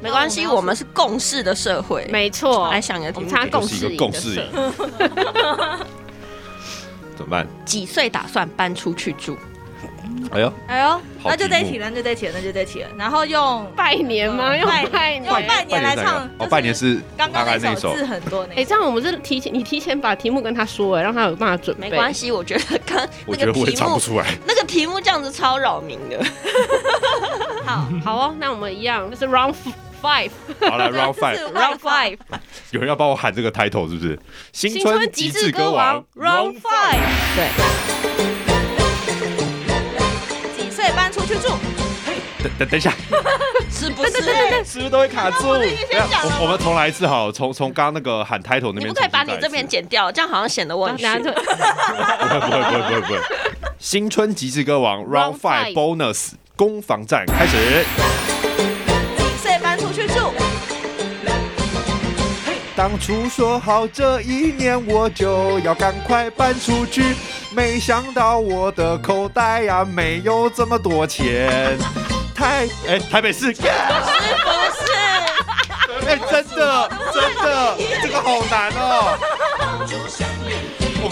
[0.00, 2.06] 没关系，我们是共事的社会。
[2.10, 4.34] 没错，来想一个题目我们参加共就是一个识共识
[7.16, 7.46] 怎么办？
[7.64, 9.38] 几岁打算搬出去住？
[10.32, 10.88] 哎呦，哎呦，
[11.22, 12.88] 好那就在一起了，那就在一起了，那就在一起了。
[12.98, 14.56] 然后用拜年吗？
[14.56, 15.24] 用拜拜年。
[15.24, 21.90] 用拜年来唱，哦，拜年是刚刚大概那首字很多那哎，这样我们是提前，你提前把题目跟他说，哎，让他有办法准备。
[21.90, 24.26] 没关系，我觉得刚 我觉得我也那个题目，唱不出来。
[24.46, 26.24] 那个题目这样子超扰民的。
[27.64, 29.54] 好，好哦，那我们一样，就是 round
[30.02, 32.18] five，好了，Round Five，Round five，
[32.72, 34.18] 有人要帮我喊这个 title 是不是？
[34.52, 36.98] 新新春极致歌王 round five，
[37.34, 37.48] 对，
[38.43, 38.43] 几
[41.26, 41.48] 岁搬出去住？
[42.42, 42.92] 等等等一下，
[43.70, 44.12] 是不是？
[44.64, 45.54] 是不是都会卡住？
[45.54, 45.76] 等一
[46.10, 48.82] 下我我们重来一次哈，从从刚刚那个喊 title 那边。
[48.82, 49.66] 你不可以把你这边。
[49.66, 51.08] 剪掉，这样好像显得我很逊。
[51.22, 53.18] 不会不会不会不会不会。
[53.78, 57.84] 新春极致歌王 Round five Bonus 攻防战开始。
[62.76, 67.14] 当初说好这一年我就要赶快搬出去，
[67.50, 71.78] 没想到我的口袋呀、没有这么多钱。
[72.34, 73.68] 台哎台北市，是不是？
[76.06, 79.16] 哎真的真的这个好难哦。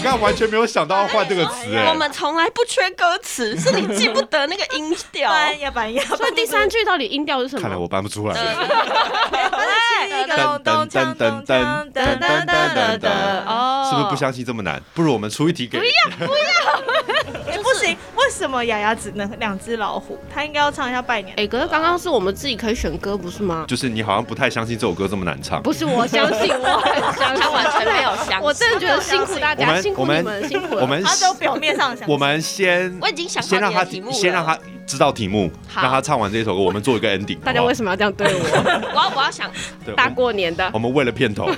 [0.03, 1.87] 我刚刚完全没有想到要换这个词哎。
[1.87, 5.31] 我们从来不缺歌词，是你记不得那个音调。
[5.31, 6.03] 搬呀搬呀。
[6.17, 7.61] 所以第三句到底音调是什么？
[7.61, 8.35] 看来我搬不出来。
[8.35, 13.09] 噔噔噔噔噔噔噔噔噔噔。
[13.47, 14.83] 哦，是不是不相信这么难？
[14.93, 15.79] 不如我们出一题给。
[15.79, 17.52] 不要，不
[17.83, 20.17] 行， 为什么雅雅只能两只老虎？
[20.33, 21.35] 她应该要唱一下拜年。
[21.37, 23.65] 哎，可是刚刚是我们自己可以选歌，不是吗？
[23.67, 25.61] 就是你好像不太相信这首歌这么难唱。
[25.61, 30.81] 不是，我相信，我很相信，他完全没有相信我真的觉得辛苦大家，辛苦你们我们们，辛苦了。
[30.81, 32.07] 我们她只有表面上想。
[32.07, 37.39] 我们先我已经想好先让他先让他知道题目，好让他唱完这首歌，我们做一个 ending。
[37.39, 37.73] 大家为？
[37.73, 38.39] 什么要这样对我？
[38.93, 39.49] 我要我要想，
[39.95, 41.49] 大过年的我，们为了片头，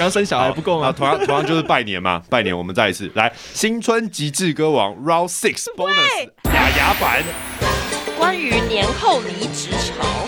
[0.00, 0.94] 刚生小孩不够啊，吗？
[0.96, 3.10] 同样同样就是拜年嘛， 拜年我们再一次。
[3.14, 7.22] 来，新春极致歌王 Round Six Bonus 雅雅版，
[8.16, 10.26] 关于年后离职潮，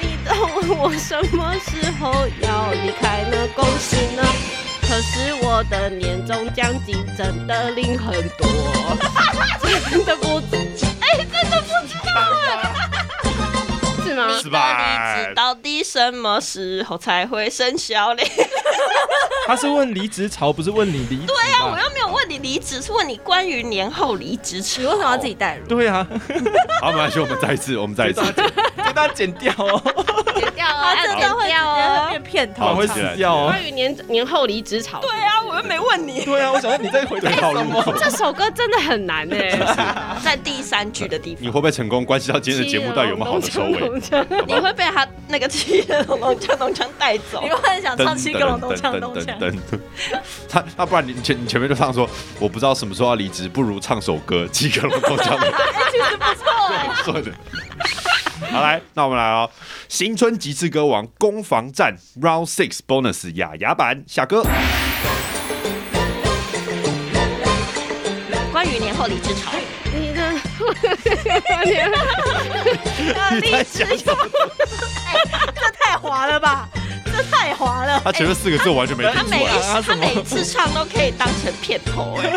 [0.00, 3.36] 你都问我什么时候要离开呢？
[3.54, 4.22] 公司呢！
[4.80, 8.48] 可是我的年终奖金真的领很多，
[9.90, 10.56] 真的不知，
[11.00, 12.79] 哎、真的不知道哎，
[14.10, 14.28] 是吗？
[14.28, 18.24] 你的离职到底什么时候才会生效嘞？
[19.46, 21.26] 他是问离职潮，不是问你离职。
[21.26, 24.86] 对啊，我又没有问你离职，是问你关于年后离职你。
[24.86, 25.66] 为什么要自己带入？
[25.66, 26.06] 对啊，
[26.80, 28.20] 好，没关系，我们再一次，我们再一次，
[29.00, 29.82] 给大家剪掉哦，
[30.34, 32.10] 剪掉她哦，真的会直接掉哦会。
[32.10, 32.96] 变片头，会唱。
[32.96, 33.46] 死掉哦。
[33.48, 36.24] 关于年年后离职潮，对啊，我又又没问你。
[36.24, 37.82] 对啊，我想说你在回答什么？
[37.98, 40.16] 这首歌真的很难哎。
[40.22, 42.04] 在第三句的地方你，会不会成功？
[42.04, 43.90] 关系到今天的节目到底有没有好的收尾？
[44.46, 47.50] 你会被他那个七个龙龙枪龙枪带走你。
[47.50, 49.38] 会很想唱七个龙咚锵咚锵？
[49.38, 49.58] 噔，
[50.48, 52.08] 他他不然你前你前面就唱说，
[52.38, 55.38] 我不知道什么时候要离职，不如唱首歌，七个龙咚锵。
[55.90, 56.90] 其实不错哎。
[57.04, 57.30] 说的。
[58.48, 59.50] 好来，那我们来哦，
[59.88, 64.42] 新春极致歌王攻防战 Round Six Bonus 雅雅版下歌。
[68.52, 69.52] 关于年后离职潮，
[69.94, 70.32] 你的，
[73.40, 74.28] 你在讲什么？
[75.54, 76.68] 这太滑了吧？
[77.12, 78.00] 这太滑了。
[78.04, 79.52] 他前面四个字完全没听出他每来。
[79.52, 82.30] 一他每次唱都可以当成片头哎。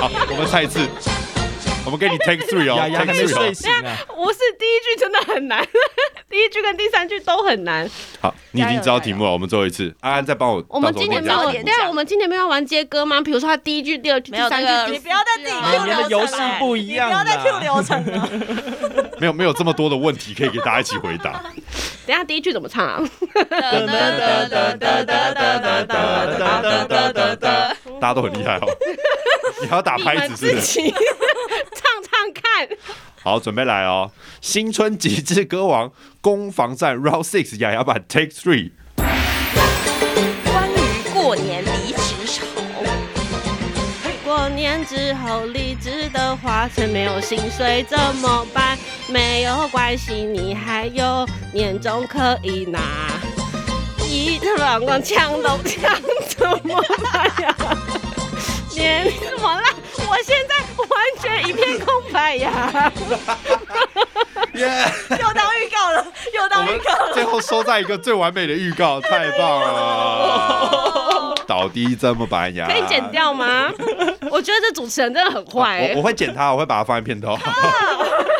[0.00, 0.88] 好，我们再一次，
[1.84, 3.38] 我们给你 take three 哦 雅雅还，take 没 three 哦。
[3.42, 3.96] 睡醒啊！
[4.08, 5.66] 不是第一句真的很难，
[6.28, 7.88] 第一句跟第三句都很难。
[8.20, 10.62] 好，你已经知道题目了，我们最后一次，安安再帮我。
[10.68, 13.20] 我们今年没有，早点对啊，我们今年没有玩接歌吗？
[13.20, 18.28] 比如说他第一句、第二句、第三句，你不要再自己啊 Q 每年的游戏不一样不要再 Q 流程了。
[19.18, 21.42] 没有没有这么多的问题可以给大家一起回答。
[22.06, 23.02] 等下第一句怎么唱啊？
[28.00, 28.66] 大家都很厉害哦，
[29.60, 30.80] 你还要打拍子是不是？
[30.80, 31.04] 你们自己
[31.74, 32.68] 唱唱看。
[33.22, 34.10] 好，准备来哦！
[34.40, 38.70] 新春极致歌王攻防战 Round Six 雅雅版 Take Three。
[38.96, 42.46] 关于过年离职潮，
[44.24, 48.78] 过年之后离职的话，却没有薪水怎么办？
[49.06, 52.80] 没有关系，你还有年终可以拿。
[54.08, 57.54] 一乱光枪都枪怎么办呀？
[58.74, 59.62] 年怎么了？
[60.08, 60.34] 我现
[61.20, 62.92] 全一片空白呀！
[64.54, 64.84] 耶！
[65.10, 67.12] 又当预告了，又当预告了。
[67.14, 71.34] 最后收在一个最完美的预告，太棒了！
[71.46, 72.66] 到底怎么办呀？
[72.68, 73.70] 可以剪掉吗？
[74.30, 77.38] 我觉得这主持人真的很坏、欸我我会剪他，我会把它放在片头。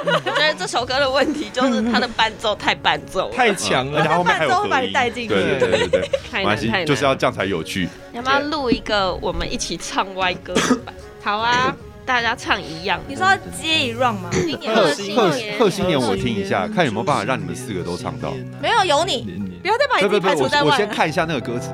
[0.03, 3.35] 我觉得这首歌的问题就是它的伴奏太伴奏了。
[3.35, 4.17] 太强了而且它。
[4.17, 7.89] 后伴奏把，你带进去对对对太难太难就是要这样才有趣。
[8.11, 10.95] 你要不要录一个我们一起唱歪歌版？
[11.23, 11.75] 好啊，
[12.11, 12.99] 大家唱一样。
[13.07, 14.31] 你说要接一 round 吗？
[14.67, 18.33] 贺贺新贺年贺新年，我听一下，看有没有办法让你们四个都唱到。
[18.61, 20.77] 没有有你，不要再把你自己不不不，我我排除在外我。
[20.77, 21.71] 先看一下那个歌词，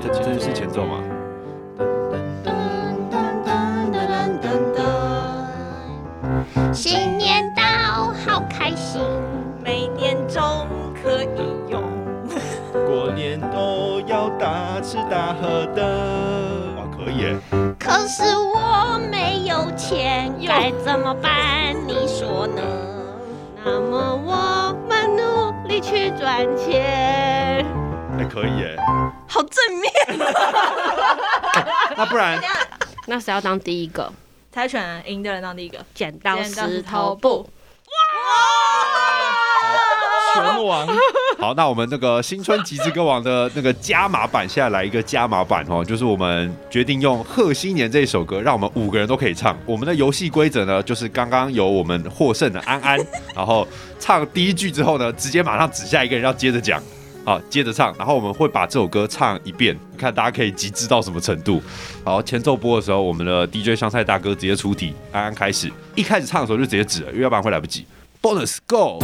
[0.00, 1.02] 这这这是前奏吗？
[6.72, 9.00] 新年到，好开心。
[9.64, 10.68] 每年终
[11.02, 11.26] 可以
[11.68, 11.82] 用。
[12.86, 16.37] 过年都要大吃大喝的。
[18.08, 21.76] 是我没有钱，该怎么办？
[21.86, 22.62] 你说呢？
[23.62, 27.66] 那么我们努力去赚钱。
[28.16, 28.76] 还可以耶。
[29.28, 29.92] 好正面
[30.26, 31.18] 啊！
[31.98, 32.40] 那不然
[33.06, 34.10] 那谁要当第一个？
[34.50, 35.78] 猜拳赢的人当第一个。
[35.92, 37.50] 剪刀石石头头布布。
[40.42, 40.86] 拳王，
[41.38, 49.56] 好，那我们那个新春极致歌王的那个加码版，现在来一个加码版哦，就是我们决定用《贺新年》这首歌，让我们五个人都可以唱。
[49.66, 52.98] 我们的游戏规则呢，就是刚刚由我们获胜的安安，
[53.34, 53.66] 然后
[53.98, 56.82] 唱第一句之后呢，直接马上指下一个人要接着讲，
[57.24, 61.62] 好，接着唱，然后我们会把这首歌唱一遍，看大家可以极致到什么程度。
[62.04, 67.86] 好，前奏播的时候，我们的 DJ 香菜大哥直接出题，安安开始，一开始唱的时候就直接指了，因为要不然会来不及。
[68.20, 68.98] Bonus Go。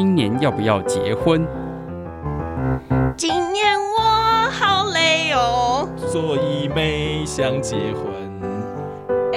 [0.00, 1.46] 今年要不要结婚？
[3.18, 4.00] 今年我
[4.50, 5.86] 好累哦。
[6.10, 8.06] 所以没想结婚。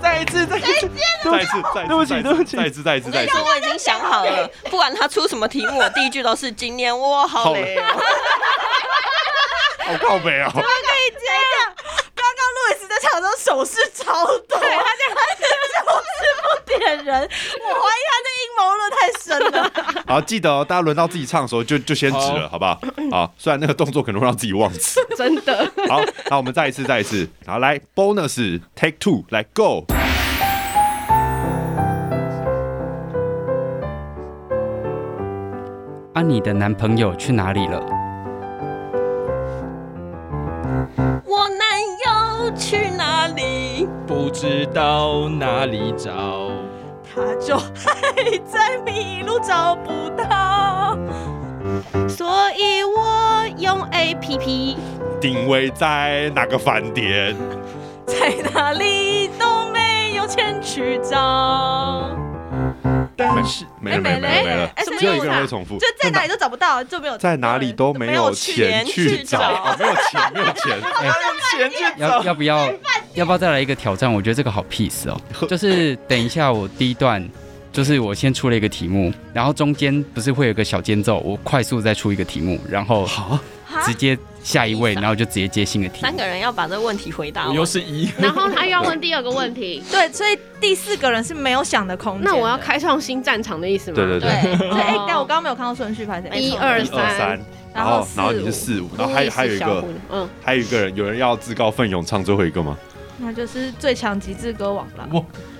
[0.00, 0.88] 再一次，再一次，
[1.24, 7.82] 再一次，再一次，对不起对不起再一次，再一次，再一次我已经想好了，不管他出什么题目，我第一句都是“今年我好累哦
[9.84, 10.48] 好靠北哦！
[10.54, 15.63] 刚刚路易斯在场的时候手势超多，对，他这样就是
[16.42, 20.04] 不点人，我怀疑他这阴谋论太深了。
[20.06, 22.80] 好，记得哦，大家轮到自己唱的时候就就先指了，好不好？
[23.10, 25.00] 好，虽然那个动作可能会让自己忘词。
[25.16, 25.70] 真的。
[25.88, 29.84] 好，那我们再一次，再一次，好，来 bonus take two，来 go。
[36.14, 37.80] 啊，你的男朋友去哪里了？”。
[41.26, 41.63] 我男
[43.84, 43.90] 里？
[44.06, 46.50] 不知道哪里找。
[47.14, 50.98] 他就还在迷路，找不到。
[52.08, 54.76] 所以我用 A P P，
[55.20, 57.36] 定位在哪个饭店？
[58.06, 62.10] 在哪里都没有钱去找。
[63.16, 70.80] 但是没了没了没了没了哎，只有一个人会重复，就在哪里都找不到，就没有在哪里都没有钱去找，啊没有钱没有钱，
[71.56, 72.68] 钱去要要不要
[73.14, 74.12] 要不要再来一个挑战？
[74.12, 77.26] 我觉得这个好 peace 哦， 就是等一下我第一段，
[77.72, 83.38] 就是我先出了一个题目，然后中间不是会有个小间奏，我快速再出一个题目，然后好，
[83.84, 86.02] 直接下一位，然后就直接接新的题目。
[86.02, 87.54] 三个人要把这个问题回答我。
[87.54, 92.24] 又是一，然后他又要问第二个问题， 对，所以第四个人是没有想的空间。
[92.24, 93.96] 那我要开创新战场的意思吗？
[93.96, 97.40] 对对对，对， 所以哎，哦但我刚刚没有看到顺序，拍成一二三，然
[97.74, 102.76] 然后后然后你是四五，然后还有还有一个嗯，还有一个人，有人要自告奋勇唱最后一个吗
[103.16, 105.08] 那就是最强极致歌王了。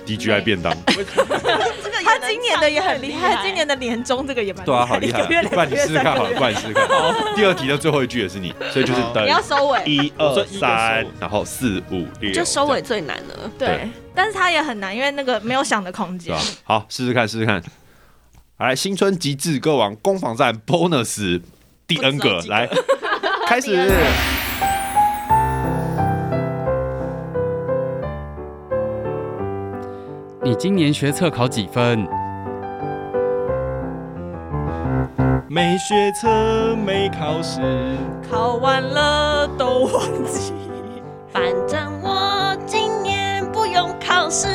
[0.05, 6.87] ？DGI 便当，这 个他今年的也很厉害，今年的年终这个也蛮对啊，好厉害不然你试试看好了，不然你试试看。
[7.35, 9.83] 第二题的最后一句也是你，所以就是等你要收尾。
[9.85, 13.51] 一二三，然后四五六，就收尾最难了。
[13.57, 16.35] 对对，但是他也很难，因为那个没有想的空间？
[16.63, 17.61] 好，试试看，试试看。
[18.57, 21.41] 来，新春极致歌王攻防战 bonus
[21.87, 22.69] 第 N 个来
[23.47, 23.91] 开始。
[30.45, 32.07] 你今年学测考几分？
[35.47, 37.59] 没学测没考试，
[38.29, 40.53] 考完了都忘记。
[41.33, 44.47] 反正我今年不用考试。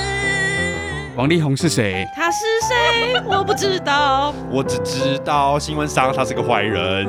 [1.17, 2.07] 王力宏是谁？
[2.15, 3.21] 他是谁？
[3.27, 4.33] 我不知道。
[4.49, 7.09] 我只知道新闻上他是个坏人。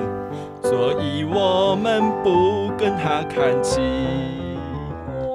[0.63, 3.79] 所以我们不跟他看齐。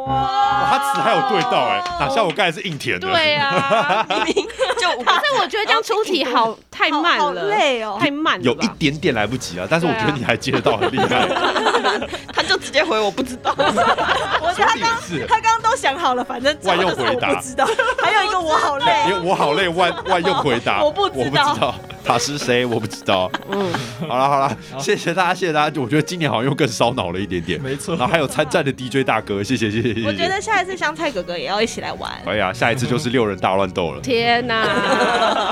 [0.07, 3.09] 哇，他词还有对到哎，哪像我刚才是硬填的。
[3.09, 4.47] 对啊，明明
[4.79, 7.99] 就 可是我觉得这样出题好太慢好了，累哦。
[8.01, 11.27] 太慢了有一点点来不及啊，但是我觉得你还接得到，很厉害。
[12.33, 13.53] 他就直接回我不知道。
[13.59, 14.99] 我觉得他刚
[15.29, 17.67] 他刚刚都想好了，反正万用回答不知道。
[18.03, 21.75] 还有一个我好累因为我好累，万万用回答，我不我不知道
[22.07, 23.31] 他是谁，我不知道。
[23.51, 23.73] 嗯，
[24.09, 25.81] 好了好了，谢谢大家，谢谢大家。
[25.81, 27.61] 我觉得今年好像又更烧脑了一点点。
[27.61, 30.07] 没错然后还有参战的 DJ 大哥，谢谢谢谢谢谢。
[30.07, 32.11] 我觉得下一次香菜哥哥也要一起来玩。
[32.25, 34.01] 可以啊，下一次就是六人大乱斗了。
[34.01, 34.65] 天哪！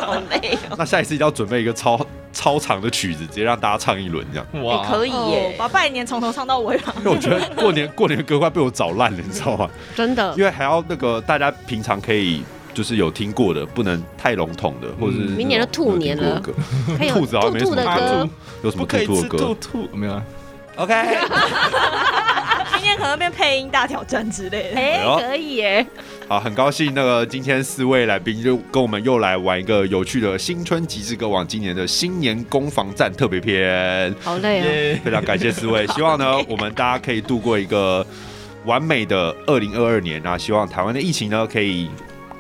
[0.06, 0.76] 好累哦。
[0.78, 4.46] 那下一次一定要准备一个超超长的曲子，直接让大家唱一轮这样。
[4.52, 6.94] 也哇，可以哦耶，把拜年从头唱到尾吧。
[6.98, 9.68] 因为我觉得过年过年歌快被我找烂了，你知道吗？
[9.96, 12.44] 真的因，为还要那个大家平常可以
[12.74, 18.30] 就是有听过的，不能太笼统的，或者是明年的兔年了没有听过的歌 还有兔子好像没什么兔兔的歌，
[18.64, 20.22] 有什么可以吃兔兔的歌兔兔，没有啊
[20.76, 20.92] ？？OK，
[22.74, 24.80] 今天可能变配音大挑战之类的。
[24.80, 25.86] 哎，可以耶，
[26.26, 34.12] 好，很高兴那个今天四位来宾就跟我们又来玩一个有趣的新春极致歌王今年的新年攻防战特别篇。
[34.20, 34.64] 好累哦。
[34.64, 38.04] 耶，非常感谢四位， 希望呢我们大家可以度过一个
[38.64, 40.20] 完美的二零二二年。
[40.24, 41.88] 那希望台湾的疫情呢可以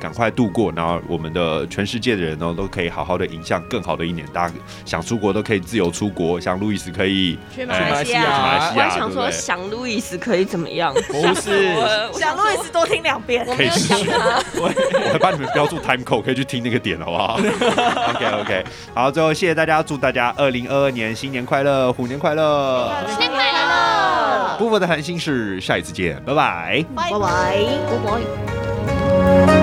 [0.04, 4.26] 赶快度过，然后我们的全世界的人呢都可以好好的迎向更好的一年。
[4.34, 9.30] 大家想出国都可以自由出国，像路易斯可以去马哎来西去马来亚西，我还想说？
[9.30, 10.92] 想路易斯可以怎么样？
[11.08, 11.72] 不是，
[12.12, 13.46] 我想路易斯多听两遍。
[13.56, 14.10] 可以试试。
[14.60, 14.70] 我
[15.10, 24.56] 还帮你们标注 time code，可以去听那个点，好不好？OK OK，好，最后谢谢大家，祝大家二零二二年新年快乐，虎年快乐，新年快乐！
[24.58, 26.84] 不负的寒心事，下一次见，拜拜。
[26.94, 27.56] 拜拜拜，
[29.46, 29.53] 拜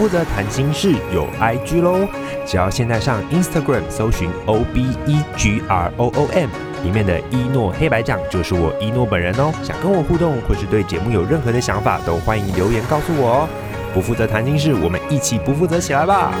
[0.00, 2.08] 负责谈心事有 IG 喽，
[2.46, 6.48] 只要现在上 Instagram 搜寻 O B E G R O O M，
[6.82, 9.52] 里面的一诺黑白奖就是我一诺本人哦。
[9.62, 13.48] 想跟我互动或是对节目有任何的想法，都欢迎留言告诉我哦。
[13.92, 16.32] 不负责谈心事，我们一起不负责起来吧。